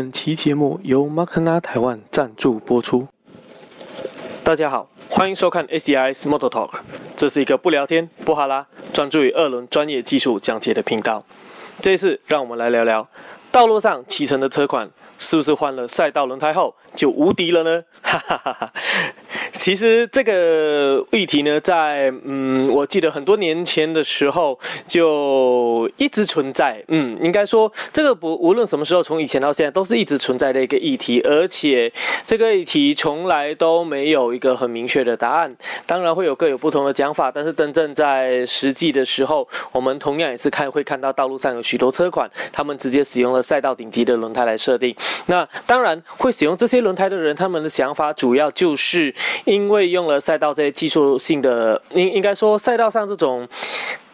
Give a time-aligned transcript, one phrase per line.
[0.00, 3.06] 本期节目由 m a k n a 台湾赞助播出。
[4.42, 6.70] 大家好，欢迎收看 SDIS m o t o Talk，
[7.18, 11.22] 这是一个不聊天、不哈拉，专注于二轮专业技术讲解的频道。
[11.82, 13.06] 这一次，让我们来聊聊
[13.52, 17.84] 道路上骑乘的车款，是不是换了赛道轮胎后就无敌了呢？
[18.00, 18.72] 哈哈哈哈。
[19.52, 26.82] 其实这个议题呢，在嗯，我记得很多年前的时候就一直存在。
[26.88, 31.92] 嗯，应该说这个不无论什么时候，从以前到现在都是一直存在的一个议题，而且
[32.24, 35.54] 这个议题从来都没有一个很明确的答案。
[35.86, 44.94] 当然会有各有不同的讲法，但是真正在实际的时候，我们同样也是看会看到道路上有许多车款，他们直接使用了赛道顶级的轮胎来设定。
[45.26, 49.14] 那当然会使用这些轮胎的人，他们的想法主要就是。
[49.50, 53.48] 因为用了赛道这些技术性的，应应该说赛道上这种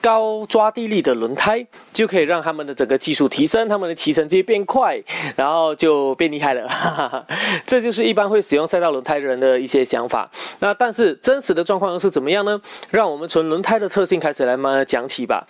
[0.00, 4.98] 高抓地力的轮胎，就可以让他们的整个技术提升，他们的骑乘机变快，
[5.36, 7.26] 然后就变厉害了。
[7.66, 10.30] 这就是一般会使用赛道轮胎的人的一些想法。
[10.60, 12.58] 那但是真实的状况又是怎么样呢？
[12.90, 15.46] 让我们从轮胎的特性开始来慢慢讲起吧。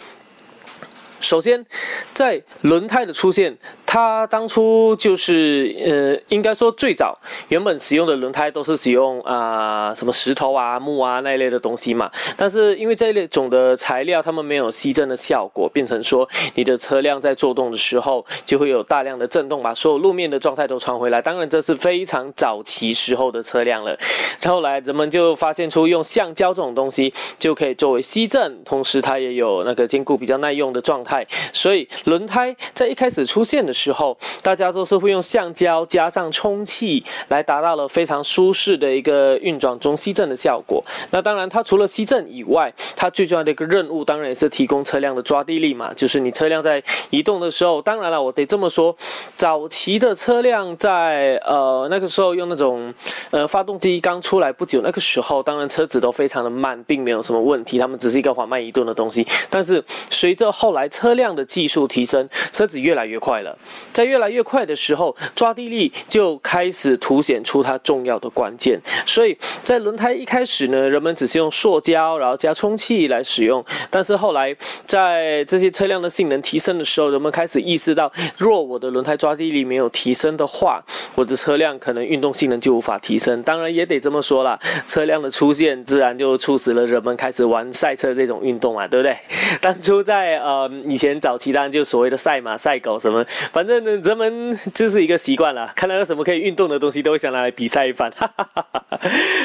[1.21, 1.65] 首先，
[2.13, 3.57] 在轮胎的出现。
[3.87, 7.17] 它当初就是呃，应该说最早
[7.49, 12.11] 原本使用的轮胎都是使用啊什么石头啊木啊那一类的东西嘛。
[12.37, 21.23] 但是因为这一类种的材料，它们没有吸震的效果，变成说你的车辆在做动的时候就会有大量的震动，把所有路面的状态都传回来。
[21.23, 23.97] 当然这是非常早期时候的车辆了。
[24.45, 31.27] 后来人们就发现出用橡胶这种东西就可以作为吸震，同时它也有那个坚固比较耐用的状态。
[31.53, 34.17] 所以轮胎在一开始出现的时候。
[34.43, 40.85] 大家都是会用橡胶加上充气来达到了非常舒适的一个运转中吸震的效果。
[41.11, 45.93] 那当然，它除了吸震以外，它最重要的一个任务当然也是提供车辆的抓地力嘛。
[45.95, 48.97] 就是你车辆在移动的时候，当然了，我得这么说，
[49.37, 52.95] 早期的车辆在呃那个时候用那种
[53.31, 59.27] 呃发动机刚出来不久，那个时候当然车子都非常的慢，并没有什么问题，它们只是一个缓慢移动的东西。
[59.51, 63.59] 但是随着后来车辆的技术提升，车子越来越快了。
[63.93, 68.81] 在越来越快的时候，抓地力就开始凸显出它重要的关键。
[69.05, 73.65] 所以在轮胎一开始呢，人们只是用塑胶，然后加充气来使用。
[73.91, 80.83] 但是后来，在这些车辆的性能提升的时候，人们开始意识到，若我的轮胎抓地力没有提升的话，
[81.15, 83.43] 我的车辆可能运动性能就无法提升。
[83.43, 89.17] 当然也得这么说了，车辆的出现自然就促使了人们开始玩赛车这种运动啊，对不对？
[89.61, 93.25] 当初在呃以前早期，当然就所谓的赛马、赛狗什么，
[93.57, 93.97] 反正呢。
[94.05, 98.13] 人们就是一个习惯了，看到有什么可以运动的东西，都会想拿来比赛一番。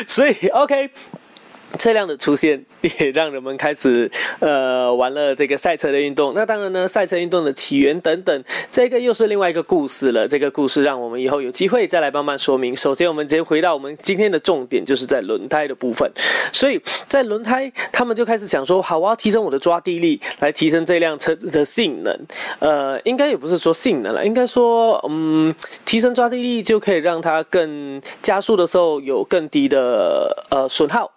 [0.05, 0.89] 所以，OK。
[1.77, 2.63] 车辆的出现
[2.99, 4.09] 也让人们开始
[4.39, 6.33] 呃玩了这个赛车的运动。
[6.33, 10.27] 那当然呢，赛车运动的起源等等，这个又是另外一个故事了。
[10.27, 12.75] 这个故事让我们以后有机会再来慢慢说明。
[12.75, 16.09] 首先，我们直接回到我们今天的重点，就是在轮胎的部分。
[16.51, 22.19] 所以在轮胎，他们就开始想说：好，我要提升我的抓地力，来提升这辆车子的性能。
[22.59, 25.53] 呃，应该也不是说性能了，应该说，嗯，
[25.85, 31.11] 提升抓地力就可以让它更加速的时候有更低的呃损耗。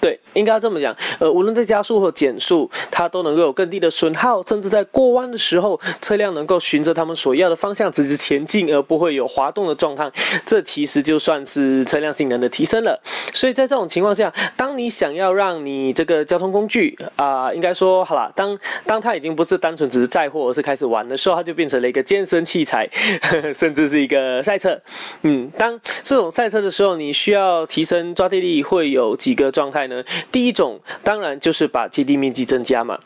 [0.00, 0.94] 对，应该这么讲。
[1.18, 10.08] 呃，无论在加速或减速，它都能够有更低的损耗，甚至在过弯的时候，车辆能够循着他们所要的方向直直前进，而不会有滑动的状态。
[10.46, 13.00] 这其实就算是车辆性能的提升了。
[13.32, 22.88] 所以在这种情况下，当你想要让你这个交通工具啊，应该说好了，当当它已经不是单纯只是载货，而是开始玩的时候，它就变成了一个健身器材，
[23.52, 24.80] 甚至是一个赛车。
[25.22, 29.87] 嗯，当这种赛车的时候，你需要提升抓地力，会有几个状态。
[30.30, 32.98] 第一种当然就是把基地面积增加嘛。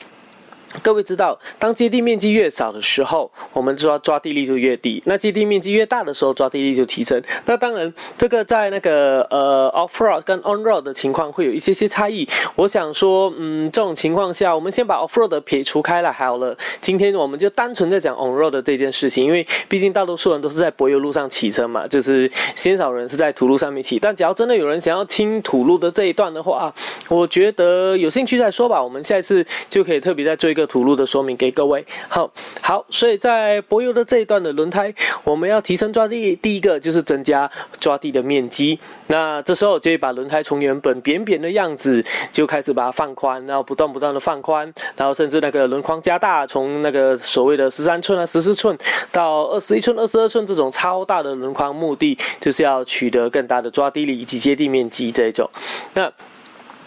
[0.81, 5.03] 各位知道，当接地面积越少的时候，我们抓抓地力就越低。
[5.05, 7.22] 那接地面积越大的时候，抓地力就提升。
[7.44, 12.27] 那当然，这个在那个呃 off road 跟 on road 的情况会有一些些差异。
[12.55, 16.56] 我想说，嗯，这种情况下，我们先把 off road 撇除开了好了。
[16.81, 23.99] 今天我们就单纯在讲 on road 的这件事情，因为毕竟大多数人都是在柏油路上骑车嘛，就是鲜少人是在土路上面骑。
[23.99, 26.73] 但只要真的有人想要听土路的这一段的话，
[27.11, 28.82] 我觉得有兴趣再说吧。
[28.82, 30.62] 我们下一次就可以特别再做一个。
[30.67, 32.31] 土路的说明给各位，好
[32.61, 34.93] 好，所以在柏油的这一段的轮胎，
[35.25, 37.50] 我们要提升抓地，第一个就是增加
[37.81, 38.79] 抓地的面积。
[39.06, 48.76] 那这时候就会把轮胎从原本扁扁的样子，就开始把它放宽，然后不断不断的放宽，然后甚至那个轮框加大，从那个所谓的十三寸啊、十四寸
[49.11, 55.49] 到二十一寸、二十二寸这种超大的轮框，目的就是要取得更大的抓地力以及接地面积这一种。
[55.94, 56.12] 那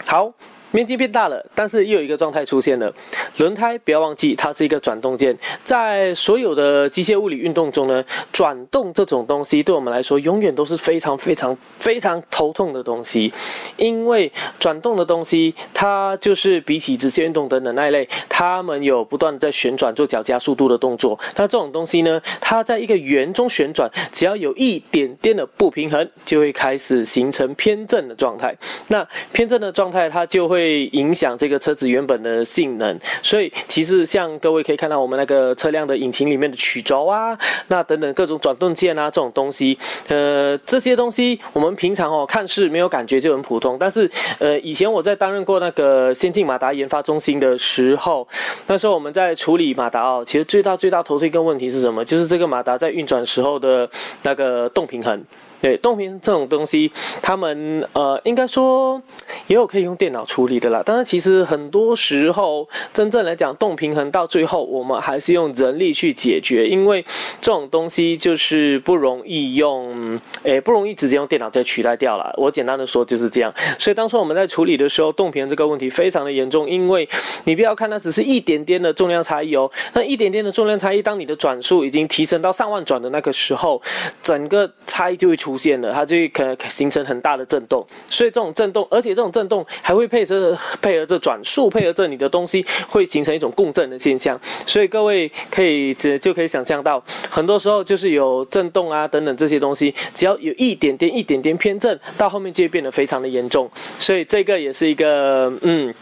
[0.06, 0.32] 好。
[0.76, 2.92] 面积变大了，但是又有一个状态出现了，
[3.38, 5.34] 轮胎不要忘记它是一个转动件，
[5.64, 13.32] 在所有的机械物理运动中呢，转动这种东西对我们来说永远都是非常非常非常头痛的东西，
[13.78, 28.54] 因为转动的东西它就是比起直线运动等等那一类，它们有不断的在旋转做脚加速度的动作，那这种东西呢，它在一个圆中旋转，只要有一点点的不平衡，就会开始形成偏振的状态，
[28.88, 29.02] 那
[29.32, 39.78] 偏振的状态它就会会影响这个车子原本的性能，所以其实像各位可以看到我们那个车辆的引擎里面的曲轴啊，那等等各种转动件啊这种东西，
[40.08, 44.10] 呃这些东西我们平常哦看似没有感觉就很普通，但是
[44.40, 48.26] 呃以前我在担任过那个先进马达研发中心的时候，
[48.66, 52.04] 那时候我们在处理马达哦，其实最大最大头一个问题是什么？
[52.04, 53.88] 就是这个马达在运转时候的
[54.22, 55.22] 那个动平衡。
[55.62, 59.02] 对动平衡这种东西，他们呃，应该说
[59.46, 60.82] 也有可以用电脑处理的啦。
[60.84, 67.02] 但是其实很多时候，真正来讲动平衡到最后，我们还是用人力去解决，因为
[67.40, 72.32] 这种东西就是不容易用，诶，不容易直接用电脑就取代掉了。
[72.36, 73.52] 我简单的说就是这样。
[73.78, 77.08] 所以当初我们在处理的时候，动平衡这个问题非常的严重，因为
[77.44, 83.80] 你不要看它只是一点点的重量差异哦，那一点点的重量差异，当你的转速已经提升到上万转的那个时候，
[84.22, 85.36] 整个差异就会。
[85.46, 94.36] 出现了，它就可能形成很大的震动，所以这种震动，而且这种震动还会配合配合着转速，配合着你的东西，会形成一种共振的现象。
[94.66, 97.00] 所以各位可以这就可以想象到，
[97.30, 103.70] 很多时候就是有震动啊等等这些东西，只要有一点点一点点偏振，到后面就会变得非常的严重。
[104.00, 105.94] 所以这个也是一个嗯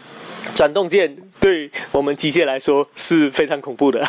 [0.55, 1.15] 转动件。
[1.45, 4.03] 对我们机械来说是非常恐怖的，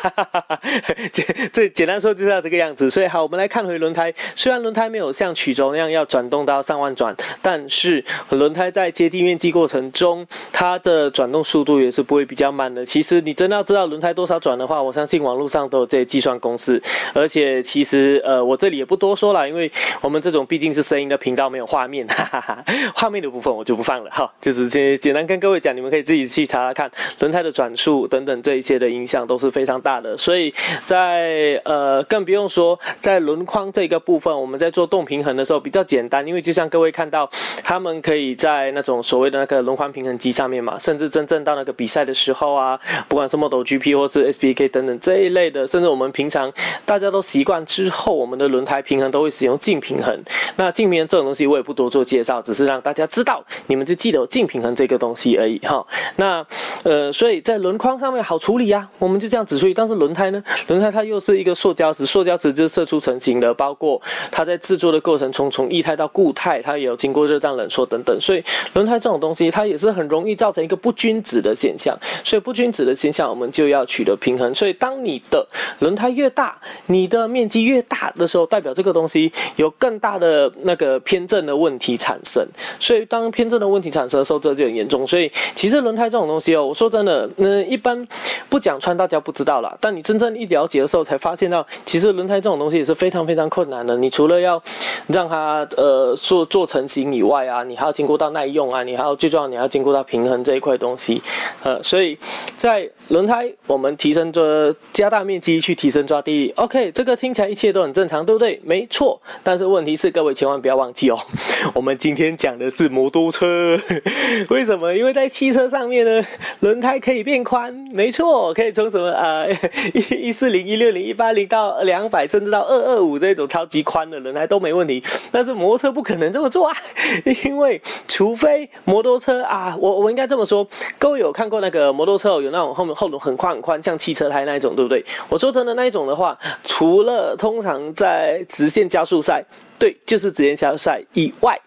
[1.13, 2.91] 简这简单说就是要这个样子。
[2.91, 4.11] 所以好，我们来看回轮胎。
[4.35, 12.83] 虽然轮胎没有像曲轴那样要转动到上万转，但是轮胎在接地面积过程中，它的转动速度也是不会比较慢的。
[12.83, 16.83] 其实你真的要知道轮胎多少转的话，我相信网络上都有这些计算公式。
[17.13, 24.33] 而且其实呃，我这里也不多说了，因为我们这种毕竟是声音的频道，没有画面，哈 哈画面的部分我就不放了哈。
[24.41, 26.91] 就是简简单跟各位讲，你们可以自己去查查看。
[27.27, 37.29] 轮胎的转速等等这一些的影响都是非常大的，所以在呃更不用说在轮框这个部分，我们在做动平衡的时候比较简单，因为就像各位看到，
[37.65, 42.79] 他们可以在那种所谓的那个轮框平衡机上面嘛，甚至真正到那个比赛的时候啊，
[43.09, 46.53] 不管是 Model GP 或是 SPK 等等这一类的，甚至我们平常
[46.85, 50.17] 大家都习惯之后，我们的轮胎平衡都会使用静平衡。
[50.55, 55.85] 那静平衡这种东西我也不多做介绍，只是让大家知道，你们就记得静平衡这个东西而已哈。
[56.15, 56.47] 那
[56.85, 57.13] 呃。
[57.17, 59.73] 所以在轮框上面好处理呀，我们就这样子处理。
[59.73, 60.43] 但是轮胎呢？
[60.67, 63.99] 轮胎它又是一个塑胶质，塑胶质就射出成型的，包括
[64.31, 68.15] 它在制作的过程中，从液态到固态，它也有经过热胀冷缩等等。
[68.21, 71.99] 所以轮胎这种东西，它也是很容易造成一个不均质的现象。
[72.23, 74.55] 所以不均质的现象，我们就要取得平衡。
[74.55, 75.49] 所以当你的
[75.79, 82.47] 轮胎越大，你的面积越大的时候，代表这个东西有更大的那个偏振的问题产生。
[82.79, 85.07] 所以当偏振的问题产生的时候，这就很严重。
[85.07, 87.06] 所以其实轮胎这种东西哦，我说真。
[87.07, 88.07] 那那一般
[88.51, 89.75] 不讲穿，大家不知道了。
[89.81, 93.97] 但你真正一了解的时候，才发现到，其实轮胎这种东西也是非常非常困难的。
[93.97, 94.61] 你除了要
[95.07, 101.23] 让它呃做做成型以外啊，你还要经过到耐用啊，你还要最重要，你要经过到平衡这一块东西。
[101.63, 102.19] 呃，所以
[102.57, 106.53] 在轮胎我们提升着加大面积去提升抓地力。
[106.57, 108.61] OK，这个听起来一切都很正常，对不对？
[108.65, 109.21] 没错。
[109.45, 111.19] 但是问题是，各位千万不要忘记哦，
[111.73, 113.79] 我们今天讲的是摩托车。
[114.51, 114.93] 为什么？
[114.93, 116.27] 因为在汽车上面呢，
[116.61, 116.86] 轮胎。
[117.01, 119.51] 可以变宽，没错，可以从什么呃
[119.93, 125.03] 一 一四零、一六零、一八零到两百，甚至到二二五这种超级宽的轮胎都没问题。
[125.31, 126.75] 但是摩托车不可能这么做啊，
[127.45, 130.67] 因为除非摩托车啊，我我应该这么说，
[130.99, 135.05] 各位有看过那个摩托车有那种后面后轮很宽很宽，像汽车胎那一种，对不对？
[135.29, 139.45] 我说真的那一种的话，除了通常在直线加速赛，
[139.79, 141.59] 对，就是直线加速赛以外，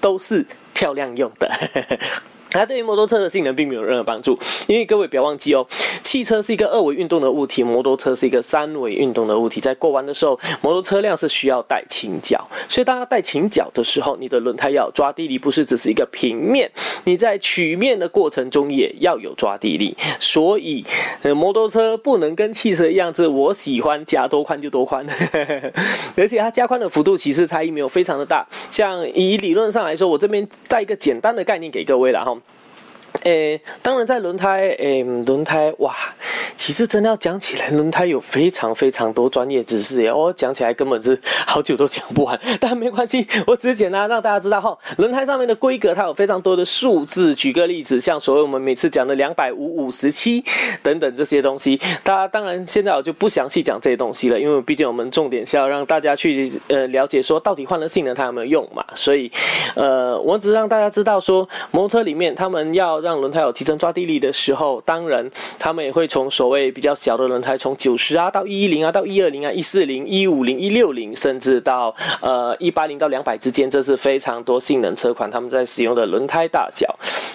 [0.00, 1.50] 都是漂亮用的。
[2.54, 5.66] 它对于摩托车的性能并没有任何帮助，因为各位不要忘记哦，
[6.02, 9.60] 汽车是一个二维运动的物体，摩托车是一个三维运动的物体。
[9.60, 16.70] 在过弯的时候，摩托车辆是需要带倾角，所以当它带倾角的时候，你的轮胎要抓地力，不是只是一个平面，
[17.04, 19.96] 你在曲面的过程中也要有抓地力。
[20.18, 20.84] 所以，
[21.22, 25.04] 呃，摩托车不能跟汽车一样，子我喜欢加多宽就多宽，
[26.16, 28.46] 而且它加宽的幅度其实差异没有非常的大。
[28.70, 32.36] 像以理论上来说，我这边带一个简单的概念给各位了哈。
[33.22, 35.94] 诶，当然在轮胎，诶，轮胎哇。
[36.66, 42.40] 其实真的要讲起来，轮胎有非常非常多专业知识耶，我讲起来根本是好久都讲不完。
[42.58, 47.34] 但没关系，我只是简单让大家知道哈，轮胎上面的规格它有非常多的数字。
[47.34, 50.42] 举个例子，像所谓我们每次讲的两百五、五十七
[50.82, 58.82] 等等这些东西，大家当然现在我就不详细讲这些东西了，因为毕竟我们重点是要让大家去呃了解说到底换了性能它有没有用嘛。
[58.94, 59.30] 所以
[59.74, 76.88] 呃，我只是让大家知道说，摩托车里面他们要让轮胎有提升抓地力的时候，当然他们也会从所谓比较小的轮胎，从九十啊到一一零啊到一二零啊一四零一五零一六零，甚至到呃一八零到两百之间，这是非常多性能车款他们在使用的轮胎大小。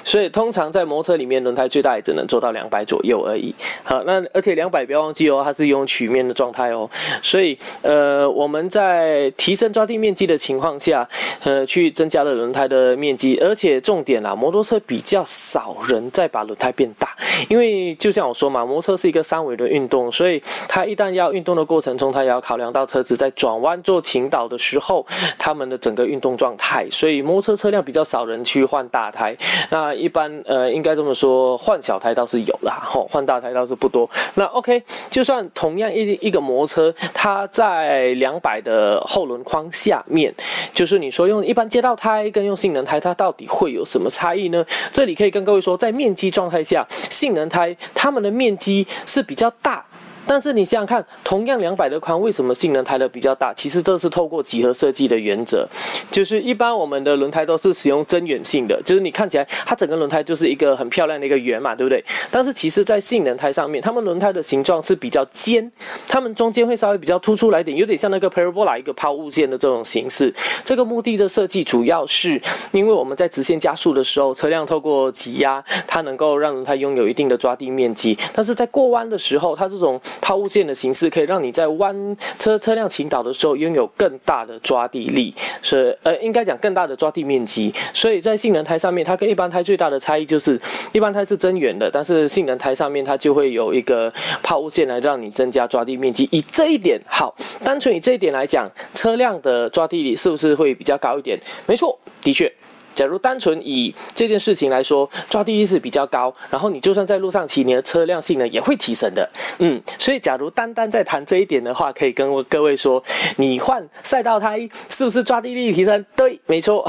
[0.03, 3.53] 所以通常在摩托车里面，轮胎最大也只能做到两百左右而已。
[3.83, 6.89] 好，那而且两百不要忘记哦，它是用曲面的状态哦。
[7.21, 11.07] 所以呃我们在提升抓地面积的情况下，
[11.43, 17.15] 呃去增加了轮胎的面积，而且重点啊，摩托车比较少人再把轮胎变大，
[17.49, 25.05] 因为就像我说嘛，摩托车是一个三维的运动，所以它一旦要运动的过程中，它也要考量到车子在转弯做倾倒的时候，
[25.37, 29.35] 他们的整个运动状态，所以摩托车车辆比较少人去换大胎。
[29.71, 34.09] 那一般呃，应该这么说，换小胎倒是有啦，吼， 换大胎倒是不多。
[34.35, 40.33] 那 OK，就算同样一一个摩托车，它在两百的后轮框下面，
[40.73, 44.63] 就是你说用一般街道胎跟用性能胎，它到底会有什么差异呢？
[44.91, 49.85] 这里可以跟各位说，在面积状态下，性能胎它们的面积是比较大。
[50.29, 53.51] 但是你想想看，同样两百的宽，为什么性能胎的比较大？
[53.55, 55.67] 其实这是透过几何设计的原则，
[56.11, 62.05] 就是一般我们的轮胎都是使用增圆性的，就是你看起来它整个轮胎就是一个很漂亮的一个圆嘛，对不对？
[62.29, 65.71] 但是其实，在性能胎上面，它们轮胎的形状是比较尖，
[66.07, 70.31] 它们中间会稍微比较突出来点，有点像那个 parabola 一个抛物线的这种形式。
[70.63, 72.39] 这个目的的设计主要是
[72.71, 87.73] 因为我们在直线加速的时候，车辆透过挤压，它能够让轮胎拥有一定的抓地面积，但是在过弯的时候，它这种抛物线的形式可以让你在弯车车辆倾倒的时候拥有更大的抓地力，是呃应该讲更大的抓地面积。
[87.93, 90.59] 所以在性能胎上面，它跟一般胎最大的差异就是，
[90.91, 94.11] 一般胎是增圆的，但是性能胎上面它就会有一个
[94.43, 96.27] 抛物线来让你增加抓地面积。
[96.31, 101.39] 以这一点好，单纯以这一点来讲，车辆的抓地力是不是会比较高一点？
[101.65, 102.51] 没错，的确。
[102.99, 109.29] 假如单纯以这件事情来说，抓地力是比较高，然后你就算在路上骑，你的车辆性能也会提升的。
[109.59, 113.01] 嗯，所以假如单单在谈这一点的话，可以跟各位说，
[113.37, 116.05] 你换赛道胎是不是抓地力提升？
[116.13, 116.85] 对，没错。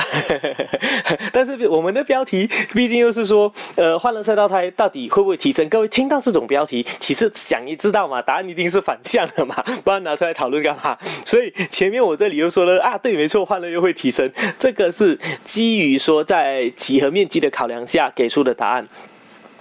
[1.33, 5.69] 但是我们的标题毕竟又是说，呃，换了赛道胎到底会不会提升？
[5.69, 10.99] 各位听到这种标题，其实想也知道嘛，答案一定是反向的嘛，不然拿出来讨论干嘛？
[11.25, 16.00] 所以前面我这里又说了啊，对，没错，换了又会提升，这个是基于。
[16.01, 18.89] 说在几何面积的考量下给出的答案。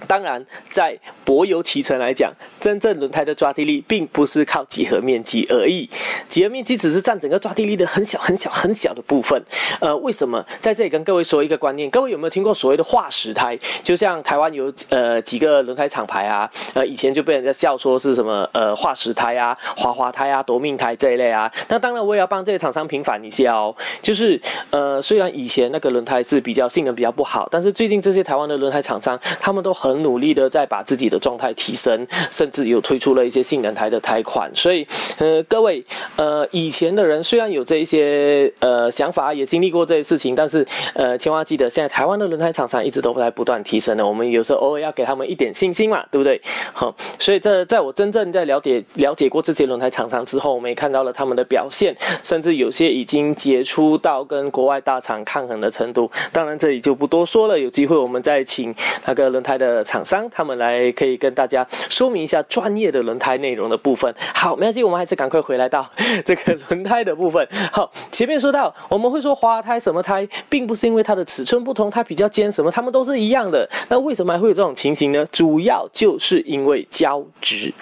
[0.06, 5.88] 当然，在柏油骑乘来讲，真正轮胎的抓地力并不是靠几何面积而已，
[6.28, 9.40] 几何面积只是占整个抓地力的很小很小很小的部分。
[9.80, 11.88] 呃，为什么在这里跟各位说一个观念？
[11.90, 13.58] 各位有没有听过所谓的化石胎？
[13.82, 21.50] 就像台湾有呃几个轮胎厂牌啊，呃以前就被人家笑说是什么呃化石胎啊、滑滑胎啊、夺命胎这一类啊。
[21.68, 24.40] 那当然我也要帮这些厂商平反一下哦，就是
[24.70, 29.89] 呃虽然以前那个轮胎是比较性能比较不好，但是最近这些台湾的轮胎厂商他们都很。
[29.90, 34.50] 很努力的在把自己的状态提升，甚至有推出了一些性能台的胎款。
[34.54, 34.86] 所以，
[35.18, 35.84] 呃，各位，
[36.16, 44.06] 呃，以前的人虽然有这一些呃想法，也经历过这些事情，但是，呃，千万记得，现在台湾的轮胎厂商一直都在不断提升的。
[44.06, 46.40] 我们有时候偶尔要给他们一点信心嘛，对不对？
[46.72, 56.10] 好，所以这在我真正在了解了解过这些轮胎厂商之后，我们也看到了他们的表现，甚至有些已经杰出到跟国外大厂抗衡的程度。
[56.32, 57.58] 当然，这里就不多说了。
[57.58, 64.12] 有机会我们再请那个轮胎的厂商他们来可以跟大家说明一下专业的轮胎内容的部分。
[64.34, 65.88] 好，没关系，我们还是赶快回来到
[66.24, 67.46] 这个轮胎的部分。
[67.72, 73.68] 好，前面说到我们会说滑胎什么胎，并不是因为它的尺寸不同，它比较尖什么，它们都是一样的。
[73.88, 75.26] 那为什么还会有这种情形呢？
[75.32, 77.72] 主要就是因为胶质。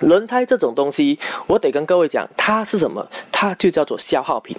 [0.00, 3.06] 轮胎这种东西，我得跟各位讲，它是什么？
[3.30, 4.56] 它就叫做消耗品。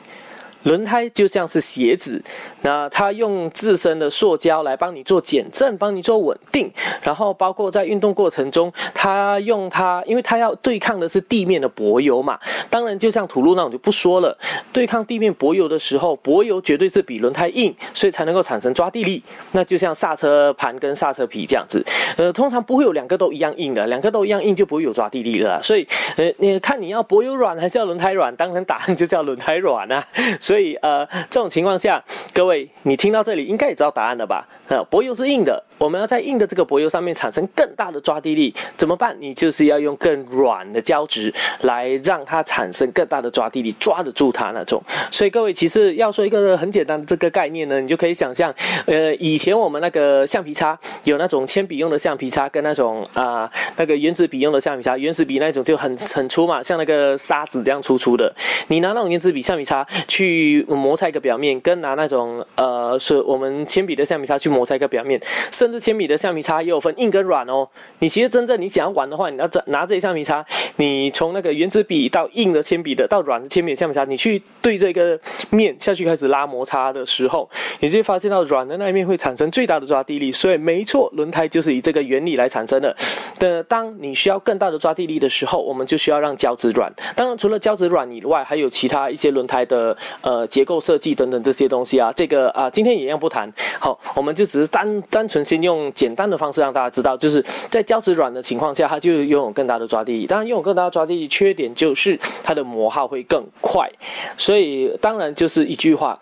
[0.63, 2.21] 轮胎就像是鞋子，
[2.61, 12.37] 那它用自身的塑胶来帮你做减震，帮你做稳定，然后包括在运动过程中，它用它，因为它要对抗的是地面的柏油嘛。
[12.69, 14.37] 当然，就像土路那种就不说了，
[14.71, 19.23] 对抗地面柏油的时候，柏油绝对是比轮胎硬，所以才能够产生抓地力。
[19.51, 21.83] 那就像刹车盘跟刹车皮这样子，
[22.17, 25.61] 呃，通常不会有两个都一样硬的，两个都一样硬就不会有抓地力了。
[25.63, 25.87] 所以，
[26.17, 28.35] 呃，你看你要柏油软还是要轮胎软？
[28.35, 30.03] 当然答案就叫轮胎软啊。
[30.51, 32.03] 所以，呃，这种情况下，
[32.33, 34.45] 各位，你听到这里应该也知道答案了吧？
[34.67, 39.17] 呃，柏油是硬的，我们要在硬的这个柏油上面产生更大的抓地力，怎么办？
[39.19, 44.79] 你就是要用更软的胶质来让它产生更大的抓地力，抓得住它那种。
[45.09, 48.53] 所以各位，其实要说一个很简单的这个概念呢，你就可以想象，
[48.85, 58.31] 呃，以前我们那个橡皮擦有那种铅笔用的橡皮擦，跟那种啊那个原子笔用的橡皮擦，原子笔那种就很很粗嘛，像那个沙子这样粗粗的。
[58.67, 65.19] 你拿那种原子笔橡皮擦去摩擦一个表面，跟拿那种呃是我们铅笔的橡皮擦去摩擦一个表面，
[65.51, 67.67] 甚至铅笔的橡皮擦也有分硬跟软哦。
[67.99, 77.49] 你其实真正你想要玩的话，你要这拿这些橡皮擦，你从那个原子笔到硬的铅笔的到软的铅笔橡皮擦，你去对这个面下去开始拉摩擦的时候，
[77.79, 80.31] 你就会发现到软的那一面会产生最大的抓地力。
[80.31, 82.95] 所以没错，轮胎就是以这个原理来产生的。
[83.39, 86.91] 的当你需要更大的抓地力的时候，我们就需要让胶质软。
[87.15, 92.11] 当然，除了胶质软以外，还有其他一些轮胎的呃结构设计等等这些东西啊。
[92.15, 93.51] 这个啊，今天也一样不谈。
[93.79, 100.25] 好，我们就只是单单纯先用简单的方式让大家知道，就是在胶质软的情况下，它就拥有更大的抓地力。
[100.25, 103.89] 当然，拥有更大的抓地力，缺点就是它的磨耗会更快。
[104.37, 106.19] 所以，当然就是一句话。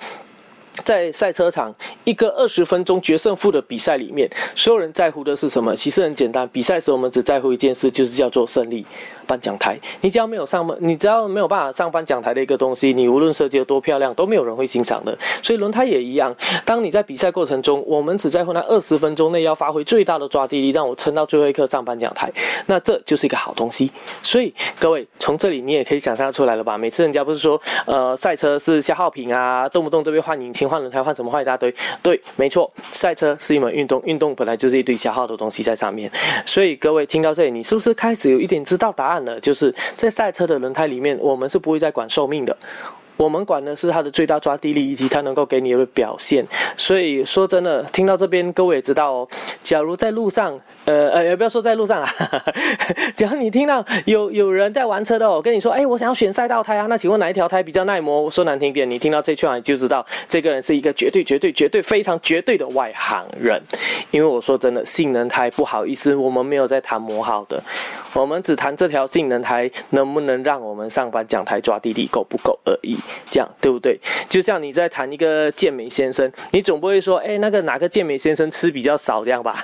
[0.85, 5.75] 在赛车场一个二十分钟决胜负的比赛里面，所有人在乎的是什么？
[5.75, 8.85] 其实很简单，比赛时我们只在乎一件事，就是叫做胜利。
[9.29, 15.15] 颁奖台，你只要没有上，你只要没有办法上颁奖台的一个东西，你无论设计的多漂亮，都没有人会欣赏的。
[15.43, 22.31] 所以轮胎也一样，当你在比赛过程中，我们只在乎那二十分钟内要发挥最大的抓地力，让我撑到最后一刻上颁奖台，
[22.65, 23.91] 那这就是一个好东西。
[24.23, 26.75] 所以各位从这里你也可以想象出来了吧？
[26.75, 31.71] 每次人家不是说，呃，赛车是消耗品啊，动不动都被换引擎、换轮胎、换什么换一大堆。
[32.01, 36.11] 对，没错，赛车是一门运动，运动本来就是一堆消耗的东西在上面。
[36.47, 39.18] 所以各位听到这里，你是不是开始有一点知道答案？
[39.39, 42.55] 就是在赛车的轮胎里面，我们是不会再管寿命的。
[43.19, 46.45] 我们管的是它的最大抓地力以及它能够给你的表现。
[46.77, 49.27] 所以说真的，听到这边各位也知道哦。
[49.61, 52.09] 假如在路上，呃呃，也不要说在路上啊，
[53.13, 58.31] 假如你听到有有人在玩车的，我跟你说，哎，我想要选赛道胎啊，那请问哪一条胎比较耐磨？
[58.31, 63.61] 说难听点，你听到这句话你就知道，这个人是一个绝对绝对绝对非常绝对的外行人。
[64.11, 67.61] 因为我说真的，性能胎不好意思，我们没有在谈磨耗的，
[68.13, 72.97] 我们只谈这条性能胎能不能让我们上班讲台抓地力够不够而已。
[73.29, 73.99] 这样对不对？
[74.27, 79.55] 就像你在谈一个健美先生，你总不会说，哎，那个哪个健美先生吃比较少这样吧？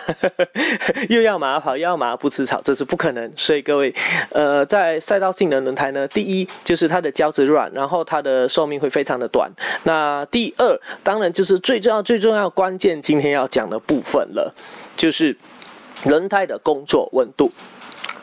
[1.09, 3.31] 又要马跑，又要马不吃草，这是不可能。
[3.35, 3.93] 所以各位，
[4.29, 9.49] 呃，在赛道性能轮胎呢，第一就是它的胶质软，然后它的寿命会非常的短。
[9.83, 14.53] 那第二，当然就是最重要、最重要、关键，今天要讲的部分了，
[14.95, 15.35] 就是
[16.05, 17.51] 轮胎的工作温度。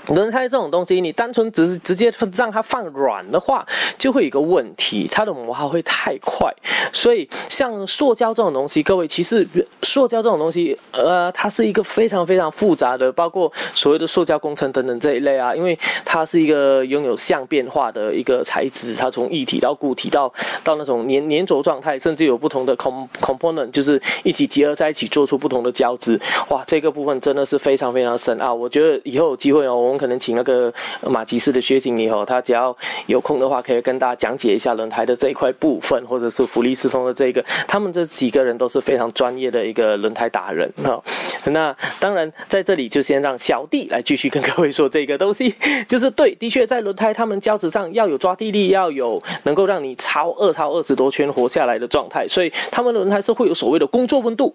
[0.08, 3.64] 轮胎这种东西，你单纯只是直接让它放软的话，
[4.02, 6.52] 就会有一个问题，它的磨耗会太快。
[6.92, 9.46] 所以像塑胶这种东西，各位其实
[9.84, 20.32] 塑胶这种东西，呃，它是一个非常非常复杂的，包括所谓的塑胶工程等等这一类啊，因为它是一个拥有相变化的一个材质，它从液体到固体到
[20.64, 26.18] 到那种粘 粘着状态，甚至有不同的 com component，就是一起结合在一起做出不同的胶质。
[26.48, 28.52] 哇，这个部分真的是非常非常深啊！
[28.52, 29.76] 我觉得以后有机会哦。
[29.76, 30.72] 我们可能请那个
[31.06, 40.98] 马吉斯的薛经理哦，他只要有空的话，可以跟跟大家讲解一下轮胎的这一块部分，或者是福利斯通的这个，他们这几个人都是非常专业的一个轮胎达人哈。
[41.44, 45.54] 那当然在这里就先让小弟来继续跟各位说这个东西，
[45.86, 54.54] 就是对，的确在轮胎他们胶质上要有抓地力，要有能够让你超二超二十多圈活下来的状态，所以他们轮胎是会有所谓的工作温度。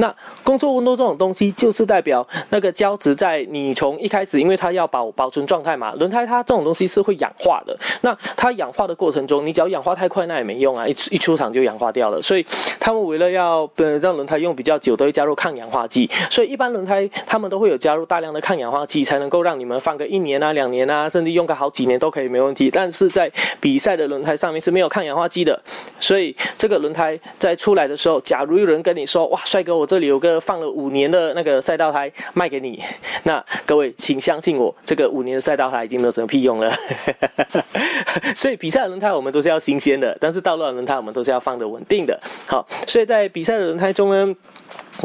[0.00, 7.76] 那工作温度这种东西，就是代表那个胶质在你从一开始，因为它要保保存状态嘛，轮胎它这种东西是会氧化的。
[8.02, 12.20] 那它氧化的过程中，你只要氧化太快，那也没用啊，一一出厂就氧化掉了。
[12.20, 12.44] 所以
[12.78, 16.10] 他们为了要呃让轮胎用比较久，都会加入抗氧化剂。
[16.28, 22.70] 所以一般轮胎他们都会有加入大量的抗氧化剂，才能够让你们放个一年啊、两年啊，甚至用个好几年都可以没问题。
[22.70, 25.58] 但是在比赛的轮胎上面是没有抗氧化剂的，
[26.00, 32.82] 所以这个轮胎在出来的时候，假如有人跟你说，哇，帅哥，我这里有个放了五年的那个赛道胎卖给你，
[33.22, 36.72] 那各位请相信我，这个五年的赛道胎已经没有什么屁用了。
[38.36, 42.18] 所以比赛的轮胎我们都是要新鲜的，但是道路的轮胎我们都是要放的稳定的。
[42.46, 44.34] 好，所以在比赛的轮胎中呢。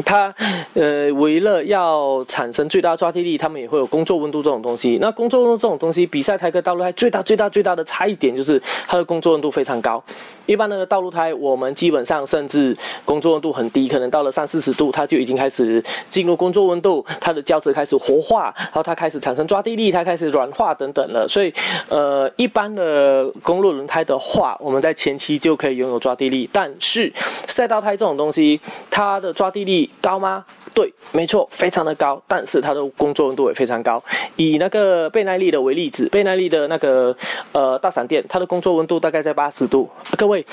[0.06, 0.34] 它，
[0.74, 4.98] 呃，为了要产生最大抓地力，他们也会有工作温度这种东西。
[5.00, 10.04] 那工作温度这种东西，比赛胎跟道路胎最大、最大、最大的差一点就是它的工作温度非常高。
[10.46, 12.76] 一般的道路胎，我们基本上甚至
[13.06, 21.28] 工作温度很低，可能到了三四十度，它就已经开始进入工作温度，它的胶质开始活化，然后它开始产生抓地力，它开始软化等等了。
[21.28, 21.54] 所以，
[21.88, 26.50] 呃，一般的公路轮胎的话，我们在前期就可以拥有抓地力。
[26.52, 27.12] 但是
[27.48, 30.44] 赛道胎这种东西，它的抓地力高吗？
[30.74, 34.04] 对，没错，非常的高，但是它的工作温度也非常高。
[34.36, 37.16] 以那个倍耐力的为例子，倍耐力的那个
[37.52, 39.88] 呃大闪电，它的工作温度大概在八十度。
[40.18, 40.44] 各位，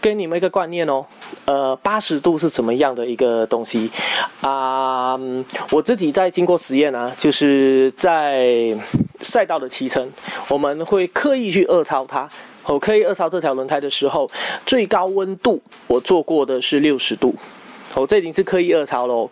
[0.00, 1.04] 给你们一个观念哦，
[1.44, 3.88] 呃，八十度是什么样的一个东西
[4.40, 5.16] 啊？
[5.70, 8.76] 我自己在经过实验啊，就是在
[9.20, 10.10] 赛道的骑乘，
[10.48, 12.28] 我们会刻意去二超它。
[12.64, 14.28] 我刻意二超这条轮胎的时候，
[14.66, 17.34] 最高温度我做过的是六十度。
[17.98, 19.28] 哦，这已经是刻意二超喽。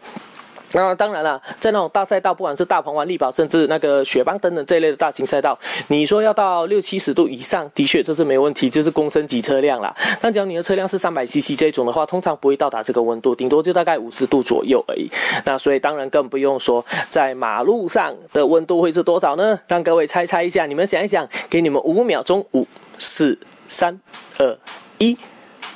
[0.73, 9.95] 那当然了，在那种大赛道，不管是大鹏湾、力宝，甚至那个雪邦等等这一类的大型赛道，你说要到六七十度以上，的确这是没问题，就是公升级车辆啦。
[10.21, 15.09] 但只要你的车辆是三百 CC 这种的话，通常不会到达这个温度，顶多就大概五十度左右而已。
[15.45, 19.57] 那所以当然更不用说在马路上的温度会是多少呢？
[19.69, 22.67] 让各位猜猜一下，你们想一想，给你们五秒钟，五、
[22.99, 23.99] 四、三、
[24.39, 24.59] 二、
[24.99, 25.17] 一，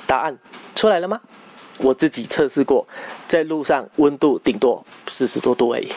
[0.05, 0.37] 答案
[0.75, 1.21] 出来了吗？
[1.81, 2.85] 我自己测试过，
[3.27, 5.91] 在路上温度顶多四十多度而已。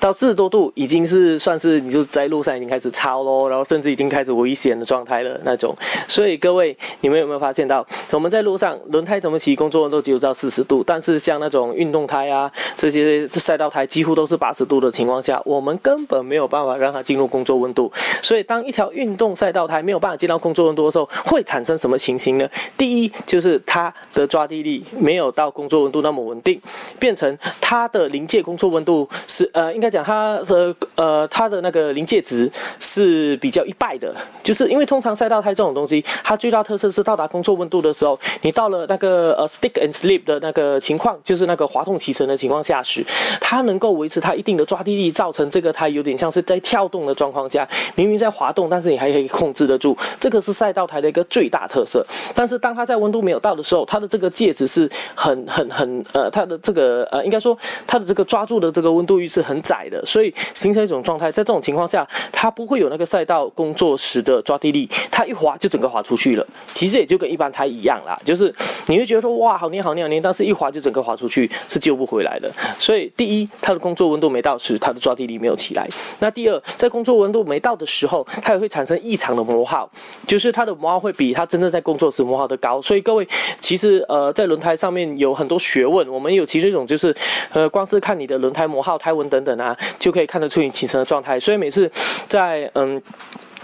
[0.00, 5.76] 到四十多度已经是算是你就在路上已经开始超喽，然后甚至已经开始危险的状态了那种。
[6.06, 17.90] 所以各位，你们有没有发现到，我们在路上轮胎怎么骑，工作温度只有到四十度，但是像那种运动胎啊，这些赛道胎几乎都是八十度的情况下，我们根本没有办法让它进入工作温度。
[18.22, 22.48] 所以当一条运动赛道胎没有办法进到工作温度的时候，会产生什么情形呢？
[22.76, 26.60] 第一就是它的抓地力没有到工作温度那么稳定，
[27.00, 29.87] 变成它的临界工作温度是呃应该。
[29.90, 43.04] 讲它的呃，它的那个临界值是比较一败的，就是因为通常赛道胎这种东西，它最大特色是到达工作温度的时候，你到了那个呃 stick and slip 的那个情况，就是那个滑动骑乘的情况下时，
[43.40, 52.04] 它能够维持它一定的抓地力，造成这个胎有点像是在跳动的状况下，明明在滑动，但是你还可以控制得住，这个是赛道胎的一个最大特色。
[52.34, 59.77] 但是当它在温度没有到的时候，它的这个介质是很很很呃，它的这个呃，应该说它的这个抓住的这个温度域是很窄。
[59.86, 66.46] 的，所以形成一种状态，在这种情况下，它不会有那个赛道工作时的抓地力，它一滑就整个滑出去了。
[66.72, 68.54] 其实也就跟一般胎一样啦，就是
[68.86, 72.50] 你会觉得说哇好黏好黏好黏，但是一滑就整个滑出去是救不回来的。
[72.78, 75.86] 所以第一，它的工作温度没到时，它的抓地力没有起来。
[76.20, 79.90] 那第二，在工作温度没到的时候，它也会产生异常的磨耗，
[80.26, 82.80] 就是它的磨耗会比它真正在工作时磨耗的高。
[82.80, 83.26] 所以各位，
[83.60, 87.14] 其实呃在轮胎上面有很多学问，我们有其中一种就是
[87.52, 89.67] 呃光是看你的轮胎磨耗、胎纹等等啊。
[89.98, 91.90] 就可以看得出你骑乘的状态，所以每次
[92.28, 93.02] 在嗯。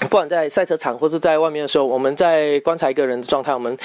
[0.01, 3.77] 不管在赛车场或是在外面的时候，我们在观察一个人的状态，我们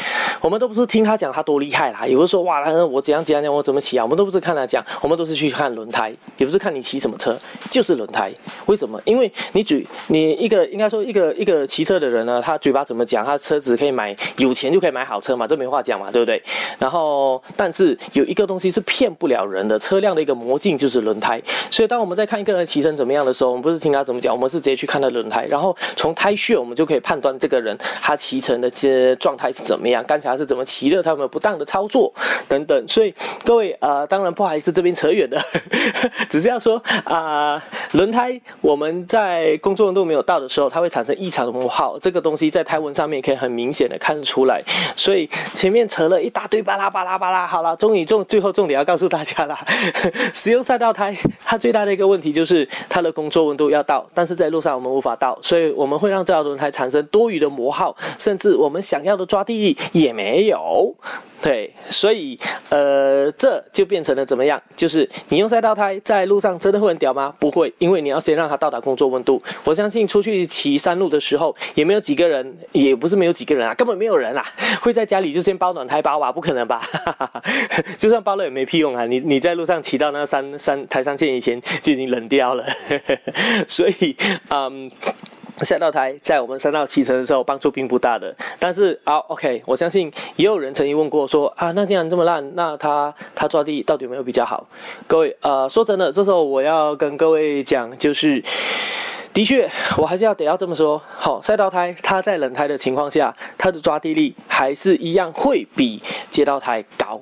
[0.42, 7.38] 我们都不是听他讲他多厉害啦，也不是说哇，他说我怎样怎样讲我怎么骑啊，我们都不是看他讲，我们都是去看轮胎，也不是看你骑什么车，
[7.70, 8.32] 就是轮胎。
[8.66, 9.00] 为什么？
[9.06, 16.42] 因为你嘴，你一个应该说一个一个骑车的人呢，他嘴巴怎么讲，他车子可以买，有钱就可以买好车嘛，这没话讲嘛，对不对？
[16.78, 21.42] 然后，但是有一个东西是骗不了人的，车辆的一个魔镜就是轮胎。
[21.70, 32.10] 所以当我们在看一个人骑车怎么样的时候，我们不是听他怎么讲，我们是直接去看他轮胎，然后从胎穴，我们就可以判断这个人他骑乘的这状态是怎么样，刚才是怎么骑的，他有没有不当的操作
[32.48, 32.88] 等等。
[32.88, 35.38] 所以各位呃，当然不好意思，这边扯远了，
[36.32, 44.64] 只是要说啊，轮胎我们在工作温度没有到的时候，它会产生异常的磨耗，这个东西在胎纹上面可以很明显的看出来。
[44.96, 49.60] 所以前面扯了一大堆巴拉巴拉巴拉，好了，终于重最后重点要告诉大家了，
[50.34, 56.00] 使用赛道胎，它最大的一个问题就是它的工作温度要到，但是在路上我们无法到，所以我我们。
[56.00, 60.96] 会让这条轮胎产生多余的磨耗，甚至我们想要的抓地力也没有。
[61.42, 62.38] 对，所以
[62.70, 64.62] 呃，这就变成了怎么样？
[64.76, 67.34] 就是你用赛道胎在路上真的会很屌吗？
[67.40, 69.42] 不会，因为你要先让它到达工作温度。
[69.66, 74.46] 我相信出去骑山路的时候，也没有几个人，也不是没有几个人啊，根本没有人啊，
[74.82, 76.32] 会在家里就先包暖胎包吧？
[76.32, 76.82] 不可能吧？
[77.98, 79.06] 就算包了也没屁用啊！
[79.06, 82.66] 你你在路上骑到那山山台山线以前就已经冷掉了。
[83.68, 84.16] 所以，
[84.50, 84.90] 嗯。
[85.64, 94.66] 赛道胎在我们三道骑乘的时候帮助并不大的，但是啊 OK，我相信也有人曾经问过说啊，那既然这么烂，那它它抓地到底有没有比较好？
[95.06, 98.42] 各位呃，说真的，这时候我要跟各位讲，就是
[99.34, 107.22] 的确我还是要得要这么说，好，赛道胎它在冷胎的情况下，它的抓地力还是一样会比街道胎高。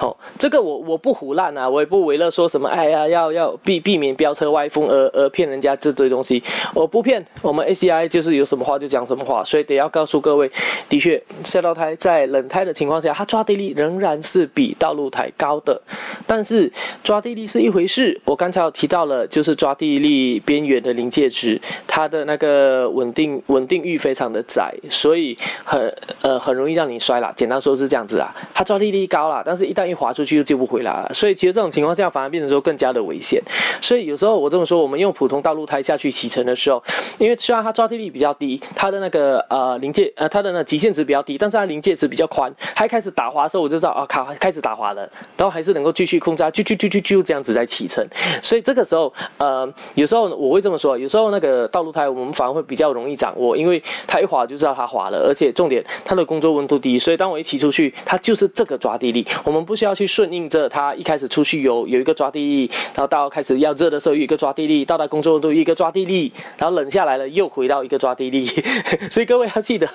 [0.00, 7.24] 哦，这个我我不胡乱啊，我也不为了说什么，哎呀，要要避避免飙车歪风而而骗人家这堆东西，我不骗。
[7.42, 10.50] 我们 ACI 就是有什么话就讲什么话，所以得要告诉各位，
[10.88, 15.80] 的确，赛道胎在冷胎的情况下，它抓地力仍然是比道路胎高的。
[16.28, 16.70] 但是
[17.02, 27.32] 抓地力是一回事，我刚才有提到了，就是抓地力边缘的临界值，它的那个稳定稳定域非常的窄，所以很呃很容易让你摔了。
[27.34, 31.10] 简单说是这样子啊，它抓地力高了，但是一旦一滑出去就救不回来了。
[31.14, 33.42] 所以其实这种情况下反而变成说更加的危险。
[33.80, 36.82] 所以有时候我这么说，我们用普通道路胎下去骑乘的时候，
[37.18, 48.06] 因为虽然它抓地力比较低，它的那个呃临界呃它的那极限值比较低，但是它临界值比较宽，还开始打滑的时候我就知道啊卡开始打滑了，然后还是能够继续控制，就就就就就这样子在骑乘。
[48.42, 68.46] 所以这个时候呃有时候我会这么说，有时候那个道路胎我们反而会比较容易掌握，因为它一滑就知道它滑了，而且重点它的工作温度低，所以当我一骑出去，它就是这个抓地力，我们不需要去顺应着它一开始出去有有一个抓地力，然后到开始要热的时候有一个抓地力，到达工作温度一个抓地力，然后冷下来了又回到一个抓地力，
[69.10, 69.88] 所以各位要记得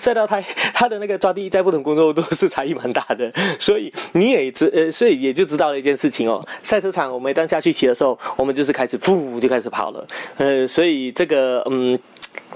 [0.00, 11.98] 赛道胎它的那个抓地力在不同工作温度是差异蛮大的，所以你也知呃，所以也就知知道了一件事情哦，赛车场我们一旦下去骑的时候，我们就是开始噗就开始跑了，呃，所以这个嗯。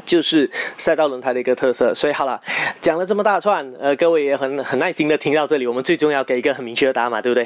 [0.04, 2.38] 就是赛道轮胎的一个特色，所以好了，
[2.80, 7.44] 讲了这么大串，呃，各位也很很耐心的听到这里，我们最终要给一个很明确的答案嘛，对不对？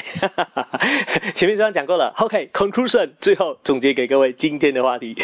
[1.33, 5.17] 前面虽然讲过了，OK，conclusion，最后总结给各位今天的话题，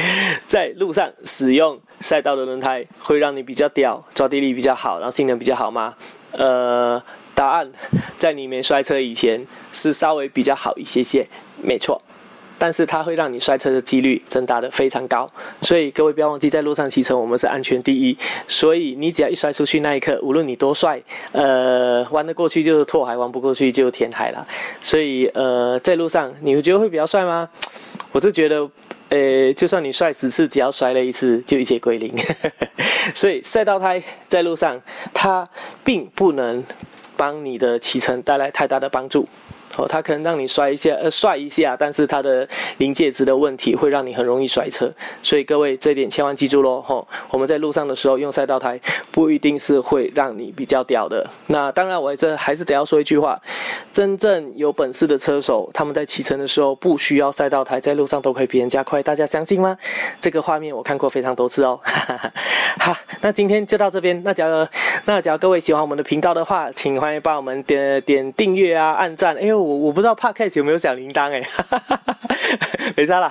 [0.47, 5.95] 在路上使用赛道的轮胎会让你比较屌，抓地力比较好，然后性能比较好吗？
[6.33, 7.03] 呃，
[7.40, 7.66] 答案
[8.18, 11.26] 在你没摔车以前是稍微比较好一些些，
[11.62, 11.98] 没错。
[12.59, 15.26] 但是它会让你摔车的几率增大的非常高，
[15.62, 18.14] 所以各位不要忘记，在路上骑车我们是安全第一。
[18.46, 21.00] 所以你只要一摔出去那一刻，无论你多帅，
[21.33, 24.46] 呃，弯得过去就是拓海，弯不过去就填海了。
[24.83, 27.48] 所以呃，在路上你会觉得会比较帅吗？
[28.12, 28.68] 我是觉得，
[29.09, 32.14] 呃，就算你摔十次，只要摔了一次就一切归零。
[33.16, 34.79] 所以赛道胎在路上，
[35.14, 35.48] 它
[35.83, 36.62] 并不能
[37.20, 39.28] 帮你的骑乘带来太大的帮助。
[39.81, 46.83] 哦，它可能让你摔一下，呃，摔一下，但是它的临界值的问题会让你很容易摔车，所以各位这点千万记住喽。
[46.83, 48.79] 吼，我们在路上的时候用赛道胎，
[49.11, 51.27] 不一定是会让你比较屌的。
[51.47, 53.40] 那当然，我这还是得要说一句话：
[53.90, 59.03] 真正有本事的车手，他们在骑乘的时候不需要赛道胎，在路上都可以比人家快。
[59.03, 59.79] 大家相信吗？
[60.21, 61.81] 这个画面我看过非常多次哦。
[61.83, 62.33] 哈哈哈
[62.79, 64.21] 好，那今天就到这边。
[64.23, 64.66] 那假如
[65.07, 69.35] 那假如各位喜欢我们的频道的话，请欢迎帮我们点点订阅啊，按赞。
[69.37, 69.69] 哎呦。
[69.70, 71.40] 我我不知道 Podcast 有没有响铃铛哎，
[72.96, 73.28] 没差啦，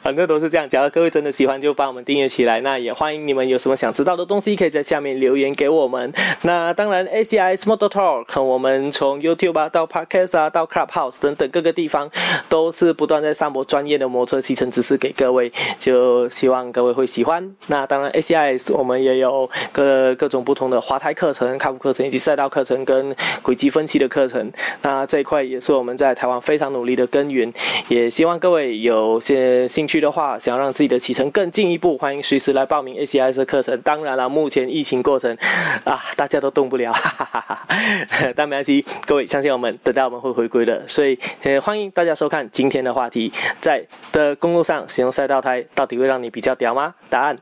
[0.00, 0.68] 反正都是这样。
[0.68, 2.60] 假如各位真的喜欢，就帮我们订阅起来。
[2.60, 6.12] 那也欢迎你们有什么想知道的东西，可以在下面留言给我们。
[6.42, 12.08] 那当然，ACIS Motor Talk，我们从 YouTube 啊到 Podcast 啊到 Clubhouse 等等各个地方，
[12.48, 17.52] 都是不断在上播专业的摩托车骑乘知识给各位，就希望各位会喜欢。
[17.66, 24.52] 那当然，ACI 我们也有各各种不同的滑台课程、卡普课程以及赛道课程跟轨迹分析的课程。
[24.82, 25.45] 那这一块。
[25.48, 27.52] 也是我们在台湾非常努力的根源，
[27.88, 33.80] 也希望各位有些兴趣的话，想要让自己的启程更进一步，欢迎随时来报名 ACS 的课程。
[33.82, 35.36] 当然了，目前疫情过程
[35.84, 40.86] 啊， 大家都动不了，哈哈哈哈但没关系，各位相信我们，等到我们会回归的。
[40.88, 46.94] 所以，呃，欢迎大家收看今天的话题，在的公路上使用赛道胎，到底会让你比较屌吗？
[47.08, 47.36] 答案，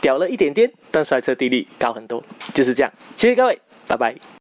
[0.00, 2.92] 屌了一点点，但摔车地力高很多，就是这样。
[3.16, 4.33] 谢谢各位，拜拜。